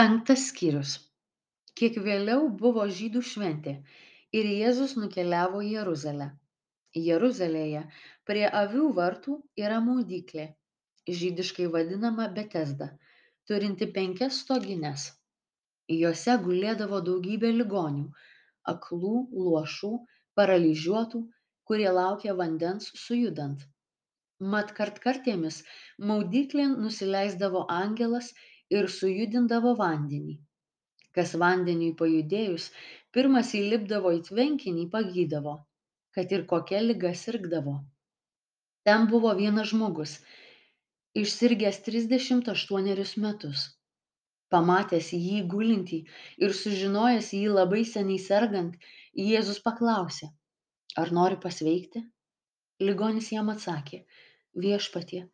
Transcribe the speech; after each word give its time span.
Penktas 0.00 0.46
skyrius. 0.48 0.90
Kiek 1.76 1.96
vėliau 2.04 2.46
buvo 2.60 2.86
žydų 2.98 3.20
šventė 3.30 3.72
ir 4.38 4.46
Jėzus 4.48 4.94
nukeliavo 4.96 5.58
į 5.66 5.72
Jeruzalę. 5.74 6.28
Jeruzalėje 7.06 7.82
prie 8.30 8.46
avių 8.60 8.86
vartų 8.98 9.34
yra 9.64 9.82
maudyklė, 9.88 10.46
žydiškai 11.18 11.66
vadinama 11.74 12.30
Betesda, 12.38 12.88
turinti 13.50 13.90
penkias 13.98 14.38
stogines. 14.44 15.04
Jose 15.96 16.36
gulėdavo 16.46 17.02
daugybė 17.10 17.50
ligonių- 17.58 18.06
aklų, 18.72 19.14
luošų, 19.42 19.90
paralyžiuotų, 20.40 21.20
kurie 21.72 21.90
laukė 21.98 22.38
vandens 22.40 22.88
sujudant. 23.02 23.68
Mat 24.54 24.72
kartkartėmis 24.80 25.60
maudyklėn 26.12 26.78
nusileisdavo 26.86 27.66
angelas 27.82 28.32
ir 28.78 28.88
sujudindavo 28.96 29.74
vandenį. 29.80 30.36
Kas 31.16 31.32
vandeniui 31.42 31.94
pajudėjus, 32.00 32.68
pirmas 33.16 33.54
įlipdavo 33.60 34.12
į 34.18 34.20
tvenkinį 34.28 34.84
pagydavo, 34.92 35.56
kad 36.14 36.34
ir 36.36 36.46
kokia 36.52 36.82
lyga 36.84 37.10
sirgdavo. 37.22 37.80
Ten 38.86 39.08
buvo 39.10 39.32
vienas 39.40 39.72
žmogus, 39.72 40.14
išsirgęs 41.22 41.82
38 41.88 43.24
metus. 43.24 43.66
Pamatęs 44.54 45.10
jį 45.14 45.42
gulintį 45.50 45.98
ir 46.44 46.54
sužinojęs 46.60 47.34
jį 47.38 47.50
labai 47.58 47.82
seniai 47.90 48.22
sergant, 48.22 48.78
Jėzus 49.26 49.58
paklausė, 49.66 50.30
ar 51.02 51.10
nori 51.18 51.38
pasveikti? 51.44 52.02
Ligonis 52.88 53.30
jam 53.34 53.50
atsakė, 53.52 54.04
viešpatie, 54.64 55.24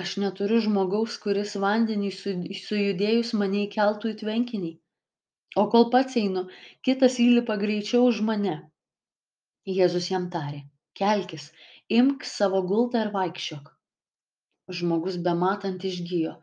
aš 0.00 0.16
neturiu 0.22 0.60
žmogaus 0.66 1.16
kuris 1.24 1.54
vandeniui 1.64 2.12
sujudėjus 2.60 3.32
mane 3.40 3.60
įkeltų 3.66 4.12
į 4.12 4.16
tvenkinį. 4.22 4.72
O 5.62 5.64
kol 5.72 5.90
pats 5.94 6.18
einu 6.20 6.42
kitas 6.86 7.18
įlipa 7.24 7.56
greičiau 7.60 8.08
už 8.10 8.20
mane. 8.30 8.56
Jėzus 9.76 10.10
jam 10.10 10.26
tarė 10.34 10.64
kelkis 10.98 11.46
imk 12.00 12.26
savo 12.30 12.62
gultą 12.72 13.04
ir 13.04 13.12
vaikščiok. 13.14 13.70
Žmogus 14.78 15.16
bematant 15.28 15.86
išgijo 15.90 16.34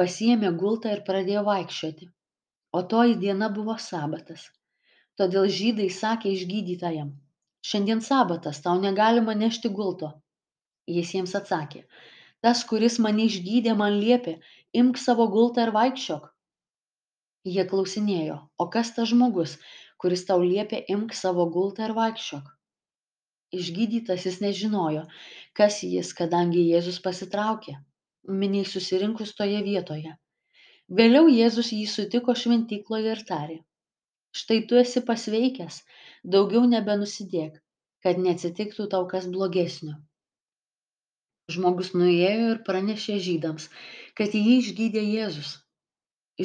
pasiėmė 0.00 0.52
gultą 0.62 0.94
ir 0.96 1.02
pradėjo 1.08 1.42
vaikščioti. 1.48 2.08
O 2.78 2.82
toji 2.94 3.18
diena 3.24 3.48
buvo 3.58 3.76
sabatas. 3.88 4.46
Todėl 5.20 5.50
žydai 5.58 5.90
sakė 5.98 6.32
išgydytajam 6.36 7.12
šiandien 7.70 8.00
sabatas 8.06 8.60
tau 8.62 8.78
negalima 8.84 9.34
nešti 9.44 9.70
gulto. 9.78 10.10
Jis 10.96 11.14
jiems 11.14 11.34
atsakė 11.38 11.84
tas 12.46 12.62
kuris 12.70 12.98
mane 13.04 13.26
išgydė 13.30 13.74
man 13.80 13.98
liepė 14.04 14.34
imk 14.82 15.00
savo 15.04 15.26
gultą 15.34 15.66
ir 15.66 15.72
vaikščiok. 15.76 16.26
Jie 17.54 17.64
klausinėjo 17.70 18.38
o 18.64 18.66
kas 18.74 18.92
tas 18.96 19.10
žmogus 19.12 19.56
kuris 20.02 20.26
tau 20.28 20.42
liepė 20.42 20.82
imk 20.96 21.14
savo 21.18 21.46
gultą 21.56 21.88
ir 21.88 21.94
vaikščiok? 21.98 22.50
Išgydytasis 23.62 24.40
nežinojo 24.44 25.02
kas 25.60 25.82
jis 25.86 26.12
kadangi 26.20 26.62
jėzus 26.68 27.00
pasitraukė 27.06 27.76
miniai 28.42 28.68
susirinkus 28.74 29.34
toje 29.40 29.60
vietoje. 29.66 30.14
Vėliau 31.00 31.28
jėzus 31.32 31.74
jį 31.74 31.84
sutiko 31.90 32.34
šventykloje 32.44 33.12
ir 33.16 33.22
tarė 33.32 33.58
štai 34.40 34.58
tu 34.68 34.78
esi 34.80 35.02
pasveikęs 35.08 35.82
daugiau 36.34 36.62
nebenusidėk 36.74 37.58
kad 38.06 38.20
neatsitiktų 38.26 38.86
tau 38.94 39.04
kas 39.10 39.28
blogesnio 39.34 39.98
žmogus 41.54 41.92
nuėjo 41.94 42.52
ir 42.52 42.60
pranešė 42.68 43.18
žydams 43.26 43.68
kad 44.20 44.36
jį 44.38 44.58
išgydė 44.60 45.02
jėzus. 45.02 45.50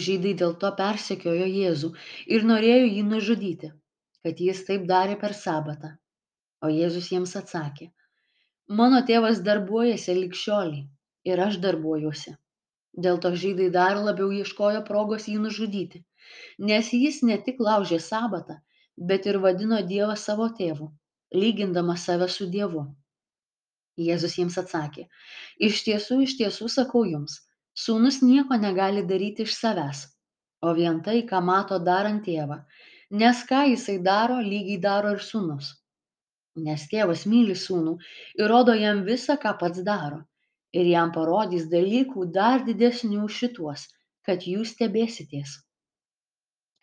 Žydai 0.07 0.33
dėl 0.41 0.55
to 0.63 0.71
persekiojo 0.79 1.45
jėzų 1.51 1.91
ir 2.37 2.47
norėjo 2.51 2.87
jį 2.87 3.03
nužudyti 3.11 3.71
kad 4.25 4.41
jis 4.47 4.65
taip 4.67 4.89
darė 4.89 5.15
per 5.21 5.33
sabatą. 5.43 5.93
O 6.65 6.73
jėzus 6.73 7.11
jiems 7.13 7.35
atsakė 7.39 7.91
mano 8.79 8.99
tėvas 9.09 9.39
darbuojasi 9.47 10.17
lig 10.17 10.35
šiolei 10.35 10.83
ir 11.31 11.39
aš 11.45 11.61
darbuojuosi. 11.63 12.33
Dėl 13.05 13.21
to 13.23 13.31
žydai 13.43 13.69
dar 13.75 13.99
labiau 14.09 14.33
ieškojo 14.41 14.81
progos 14.89 15.27
jį 15.31 15.37
nužudyti 15.45 16.03
nes 16.69 16.87
jis 17.01 17.17
ne 17.29 17.37
tik 17.47 17.59
laužė 17.67 17.99
sabatą 18.05 18.55
bet 19.09 19.27
ir 19.31 19.37
vadino 19.43 19.77
dievą 19.91 20.15
savo 20.23 20.47
tėvu 20.59 20.87
lygindamas 21.41 22.07
save 22.09 22.27
su 22.35 22.47
dievu 22.55 22.83
Jėzus 24.05 24.35
jiems 24.37 24.55
atsakė, 24.61 25.03
iš 25.67 25.79
tiesų, 25.85 26.15
iš 26.23 26.33
tiesų 26.39 26.67
sakau 26.69 26.99
jums, 27.09 27.39
sūnus 27.83 28.19
nieko 28.21 28.57
negali 28.61 29.01
daryti 29.11 29.45
iš 29.47 29.55
savęs, 29.57 30.01
o 30.61 30.73
vien 30.77 30.99
tai, 31.05 31.23
ką 31.29 31.39
mato 31.47 31.79
darant 31.87 32.21
tėvą, 32.27 32.59
nes 33.21 33.39
ką 33.49 33.63
jisai 33.71 33.95
daro, 34.07 34.35
lygiai 34.51 34.77
daro 34.83 35.13
ir 35.15 35.23
sūnus. 35.25 35.71
Nes 36.67 36.83
tėvas 36.91 37.23
myli 37.31 37.55
sūnų 37.57 37.95
ir 38.41 38.51
rodo 38.51 38.75
jam 38.77 39.01
visą, 39.07 39.37
ką 39.41 39.55
pats 39.61 39.81
daro, 39.87 40.19
ir 40.77 40.89
jam 40.91 41.13
parodys 41.15 41.65
dalykų 41.71 42.27
dar 42.35 42.65
didesnių 42.67 43.25
šituos, 43.39 43.87
kad 44.29 44.45
jūs 44.51 44.75
stebėsitės. 44.75 45.55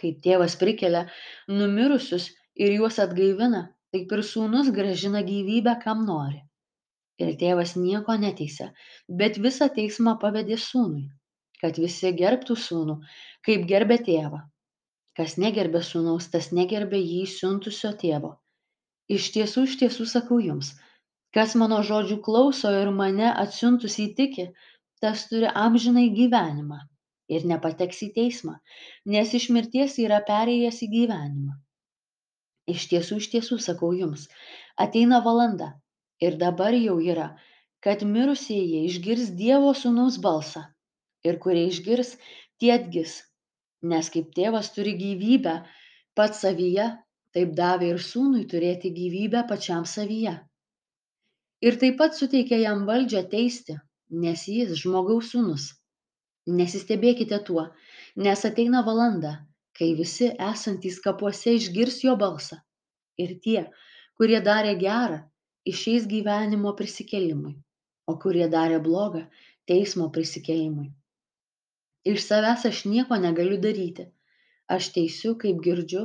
Kaip 0.03 0.19
tėvas 0.27 0.59
prikelia 0.59 1.05
numirusius 1.61 2.27
ir 2.59 2.75
juos 2.81 2.99
atgaivina, 3.07 3.69
taip 3.95 4.11
ir 4.19 4.25
sūnus 4.33 4.73
gražina 4.75 5.23
gyvybę, 5.31 5.77
kam 5.87 6.03
nori 6.11 6.43
ir 7.23 7.35
tėvas 7.43 7.77
nieko 7.81 8.17
neteisia 8.27 8.71
bet 9.21 9.43
visą 9.49 9.69
teismą 9.77 10.17
pavedė 10.25 10.59
sūnui 10.69 11.05
kad 11.65 11.79
visi 11.81 12.11
gerbtų 12.21 12.55
sūnų 12.61 12.95
kaip 13.47 13.63
gerbia 13.71 13.97
tėvą. 14.07 14.41
Kas 15.17 15.37
negerbia 15.41 15.81
sūnaus 15.87 16.27
tas 16.33 16.51
negerbia 16.59 16.99
jį 17.01 17.23
siuntusio 17.31 17.93
tėvo. 18.01 18.35
Iš 19.17 19.31
tiesų 19.37 19.65
iš 19.69 19.77
tiesų 19.83 20.09
sakau 20.11 20.41
jums 20.45 20.75
kas 21.35 21.55
mano 21.59 21.81
žodžių 21.87 22.19
klauso 22.27 22.71
ir 22.81 22.91
mane 22.95 23.31
atsiuntusį 23.31 24.05
tiki 24.19 24.45
tas 25.03 25.25
turi 25.31 25.49
amžinąjį 25.63 26.11
gyvenimą 26.19 26.79
ir 27.37 27.47
nepateks 27.51 28.03
į 28.07 28.11
teismą 28.19 28.55
nes 29.15 29.33
iš 29.39 29.49
mirties 29.57 29.97
yra 30.05 30.21
perėjęs 30.29 30.83
į 30.87 30.91
gyvenimą. 30.99 31.57
Iš 32.75 32.87
tiesų 32.93 33.19
iš 33.23 33.31
tiesų 33.33 33.59
sakau 33.71 33.93
jums 33.97 34.29
ateina 34.85 35.21
valanda 35.25 35.73
ir 36.21 36.39
dabar 36.41 36.75
jau 36.79 36.97
yra, 37.01 37.29
kad 37.85 38.03
mirusieji 38.15 38.85
išgirs 38.89 39.31
Dievo 39.39 39.73
sūnaus 39.77 40.19
balsą. 40.27 40.65
Ir 41.25 41.39
kurie 41.43 41.67
išgirs, 41.71 42.15
tie 42.61 42.75
atgis. 42.77 43.23
Nes 43.93 44.09
kaip 44.13 44.31
tėvas 44.37 44.71
turi 44.77 44.95
gyvybę 45.01 45.55
pats 46.17 46.41
savyje, 46.45 46.87
taip 47.37 47.55
davė 47.59 47.91
ir 47.95 48.03
sūnui 48.09 48.45
turėti 48.51 48.93
gyvybę 48.99 49.45
pačiam 49.49 49.85
savyje. 49.89 50.35
Ir 51.65 51.79
taip 51.81 51.99
pat 52.01 52.17
suteikė 52.17 52.61
jam 52.61 52.85
valdžią 52.89 53.25
teisti, 53.33 53.77
nes 54.25 54.47
jis 54.49 54.73
žmogaus 54.81 55.33
sūnus. 55.35 55.71
Nesistebėkite 56.61 57.39
tuo, 57.49 57.67
nes 58.21 58.45
ateina 58.49 58.83
valanda, 58.85 59.35
kai 59.77 59.95
visi 60.01 60.29
esantys 60.49 61.01
kapuose 61.05 61.55
išgirs 61.59 62.03
jo 62.05 62.17
balsą. 62.21 62.61
Ir 63.17 63.39
tie, 63.45 63.63
kurie 64.19 64.41
darė 64.45 64.75
gerą, 64.81 65.23
išeis 65.71 66.09
gyvenimo 66.11 66.73
prisikėlimui, 66.79 67.55
o 68.11 68.17
kurie 68.25 68.49
darė 68.55 68.81
blogą 68.87 69.25
teismo 69.71 70.11
prisikėlimui. 70.17 70.91
Iš 72.13 72.27
savęs 72.29 72.67
aš 72.71 72.83
nieko 72.95 73.17
negaliu 73.21 73.57
daryti. 73.61 74.11
Aš 74.77 74.91
teisiu, 74.97 75.35
kaip 75.41 75.61
girdžiu, 75.65 76.03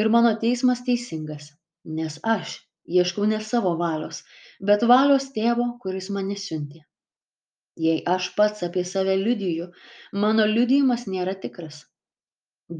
ir 0.00 0.08
mano 0.14 0.32
teismas 0.42 0.82
teisingas, 0.84 1.50
nes 1.98 2.18
aš 2.34 2.58
ieškau 2.96 3.26
ne 3.32 3.40
savo 3.50 3.72
valios, 3.80 4.22
bet 4.70 4.84
valios 4.92 5.28
tėvo, 5.36 5.66
kuris 5.82 6.08
mane 6.16 6.36
siuntė. 6.44 6.84
Jei 7.86 8.02
aš 8.14 8.30
pats 8.36 8.64
apie 8.66 8.84
save 8.92 9.16
liudiju, 9.20 9.70
mano 10.24 10.46
liudijimas 10.52 11.06
nėra 11.12 11.36
tikras, 11.44 11.84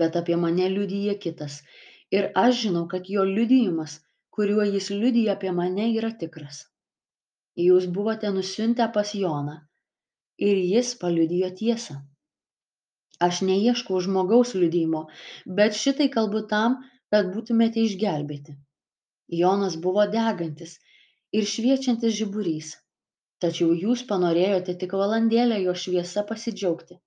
bet 0.02 0.16
apie 0.20 0.36
mane 0.44 0.68
liudyja 0.76 1.16
kitas. 1.24 1.60
Ir 2.16 2.32
aš 2.44 2.64
žinau, 2.64 2.86
kad 2.92 3.08
jo 3.08 3.24
liudijimas 3.24 4.00
kuriuo 4.36 4.64
jis 4.74 4.88
liudija 4.90 5.34
apie 5.36 5.52
mane 5.56 5.86
yra 6.00 6.10
tikras. 6.22 6.60
Jūs 7.64 7.88
buvote 7.96 8.30
nusiuntę 8.36 8.86
pas 8.96 9.10
Joną 9.22 9.56
ir 10.48 10.60
jis 10.72 10.92
paliudijo 11.00 11.50
tiesą. 11.60 11.96
Aš 13.26 13.40
neieškau 13.48 13.98
žmogaus 14.06 14.54
liudijimo, 14.60 15.02
bet 15.58 15.76
šitai 15.80 16.08
kalbu 16.14 16.44
tam, 16.52 16.78
kad 17.12 17.28
būtumėte 17.34 17.82
išgelbėti. 17.88 18.56
Jonas 19.40 19.76
buvo 19.86 20.06
degantis 20.14 20.78
ir 21.40 21.50
šviečiantis 21.54 22.16
žiburys, 22.22 22.72
tačiau 23.44 23.76
jūs 23.84 24.06
panorėjote 24.08 24.78
tik 24.82 24.96
valandėlę 25.02 25.60
jo 25.66 25.76
šviesa 25.84 26.24
pasidžiaugti. 26.32 27.00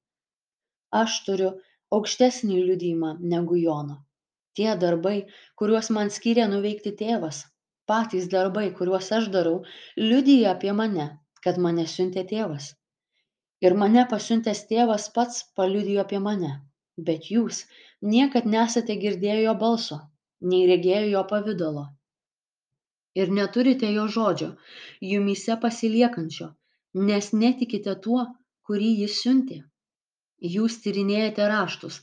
Aš 1.03 1.19
turiu 1.25 1.53
aukštesnį 1.97 2.61
liudijimą 2.69 3.15
negu 3.35 3.57
Jono 3.65 4.03
tie 4.59 4.75
darbai 4.85 5.15
kuriuos 5.61 5.91
man 5.97 6.13
skyrė 6.17 6.49
nuveikti 6.55 6.95
tėvas 7.03 7.43
patys 7.93 8.29
darbai 8.35 8.67
kuriuos 8.81 9.11
aš 9.19 9.31
darau 9.37 9.57
liudija 10.09 10.57
apie 10.57 10.75
mane 10.81 11.07
kad 11.45 11.63
mane 11.67 11.87
siuntė 11.95 12.27
tėvas 12.35 12.73
ir 13.67 13.79
mane 13.85 14.05
pasiuntęs 14.13 14.67
tėvas 14.73 15.09
pats 15.17 15.41
paliudijo 15.59 16.05
apie 16.07 16.21
mane 16.29 16.53
Bet 17.07 17.27
jūs 17.33 17.59
niekad 18.13 18.45
nesate 18.53 18.95
girdėję 19.03 19.43
jo 19.43 19.53
balso, 19.61 19.95
nei 20.51 20.65
regėję 20.71 21.07
jo 21.11 21.23
pavydalo. 21.31 21.85
Ir 23.21 23.31
neturite 23.37 23.89
jo 23.93 24.03
žodžio, 24.15 24.49
jumise 25.11 25.57
pasiliekančio, 25.63 26.49
nes 27.07 27.31
netikite 27.43 27.95
tuo, 28.05 28.25
kurį 28.69 28.91
jis 28.99 29.17
siuntė. 29.23 29.59
Jūs 30.57 30.77
tyrinėjate 30.85 31.49
raštus, 31.53 31.99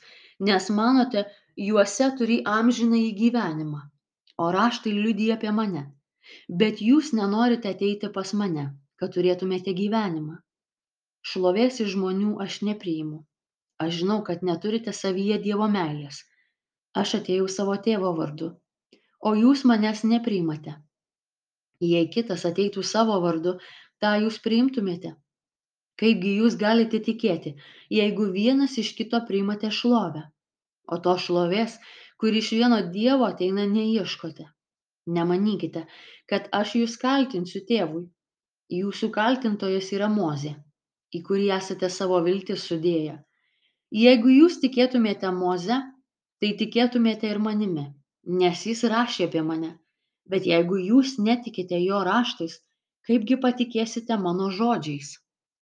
nes 0.50 0.68
manote, 0.80 1.24
juose 1.60 2.06
turi 2.18 2.36
amžiną 2.56 2.98
į 3.06 3.08
gyvenimą, 3.22 3.80
o 4.42 4.50
raštai 4.56 4.92
liudija 4.96 5.36
apie 5.38 5.50
mane. 5.56 5.82
Bet 6.62 6.80
jūs 6.84 7.10
nenorite 7.18 7.72
ateiti 7.74 8.08
pas 8.14 8.32
mane, 8.42 8.66
kad 9.00 9.12
turėtumėte 9.16 9.74
gyvenimą. 9.80 10.38
Šlovės 11.30 11.82
iš 11.84 11.92
žmonių 11.96 12.36
aš 12.44 12.60
nepriimu. 12.68 13.18
Aš 13.84 14.00
žinau, 14.00 14.18
kad 14.24 14.44
neturite 14.50 14.92
savyje 14.96 15.40
Dievo 15.44 15.68
meilės. 15.74 16.22
Aš 17.02 17.14
atėjau 17.20 17.48
savo 17.48 17.76
tėvo 17.88 18.14
vardu, 18.16 18.50
o 19.28 19.34
jūs 19.42 19.66
manęs 19.68 20.02
nepriimate. 20.12 20.74
Jei 21.80 22.08
kitas 22.14 22.44
ateitų 22.48 22.84
savo 22.84 23.20
vardu, 23.24 23.56
tą 24.00 24.16
jūs 24.24 24.40
priimtumėte. 24.46 25.14
Kaipgi 26.00 26.34
jūs 26.40 26.56
galite 26.60 27.00
tikėti, 27.06 27.54
jeigu 27.92 28.28
vienas 28.32 28.76
iš 28.80 28.92
kito 28.98 29.20
priimate 29.28 29.70
šlovę, 29.78 30.24
o 30.94 30.98
to 31.04 31.16
šlovės, 31.24 31.76
kuri 32.20 32.42
iš 32.44 32.50
vieno 32.58 32.80
Dievo 32.94 33.28
ateina, 33.28 33.66
neieškote. 33.74 34.46
Nemanykite, 35.16 35.86
kad 36.30 36.48
aš 36.60 36.74
jūs 36.80 36.96
kaltinsiu 37.04 37.62
tėvui. 37.70 38.04
Jūsų 38.80 39.08
kaltintojas 39.14 39.88
yra 39.96 40.08
Mozė, 40.12 40.52
į 41.16 41.22
kurį 41.26 41.48
esate 41.56 41.88
savo 41.90 42.20
viltis 42.26 42.66
sudėję. 42.70 43.16
Jeigu 44.00 44.30
jūs 44.30 44.60
tikėtumėte 44.62 45.32
Moze, 45.34 45.80
tai 46.42 46.50
tikėtumėte 46.60 47.26
ir 47.30 47.40
manimi, 47.46 47.86
nes 48.42 48.66
jis 48.66 48.84
rašė 48.92 49.26
apie 49.30 49.42
mane. 49.48 49.72
Bet 50.30 50.46
jeigu 50.46 50.78
jūs 50.78 51.16
netikite 51.18 51.80
jo 51.82 52.04
raštais, 52.06 52.54
kaipgi 53.08 53.40
patikėsite 53.46 54.20
mano 54.26 54.52
žodžiais? 54.60 55.16